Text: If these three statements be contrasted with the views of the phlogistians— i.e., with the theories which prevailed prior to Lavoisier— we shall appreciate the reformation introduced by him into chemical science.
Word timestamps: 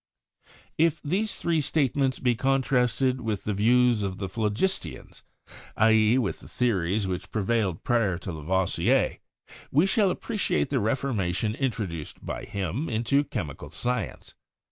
If 0.79 0.99
these 1.03 1.35
three 1.35 1.61
statements 1.61 2.17
be 2.17 2.33
contrasted 2.33 3.21
with 3.21 3.43
the 3.43 3.53
views 3.53 4.01
of 4.01 4.17
the 4.17 4.27
phlogistians— 4.27 5.21
i.e., 5.77 6.17
with 6.17 6.39
the 6.39 6.47
theories 6.47 7.05
which 7.05 7.29
prevailed 7.29 7.83
prior 7.83 8.17
to 8.17 8.31
Lavoisier— 8.31 9.19
we 9.71 9.85
shall 9.85 10.09
appreciate 10.09 10.71
the 10.71 10.79
reformation 10.79 11.53
introduced 11.53 12.25
by 12.25 12.45
him 12.45 12.89
into 12.89 13.23
chemical 13.23 13.69
science. 13.69 14.33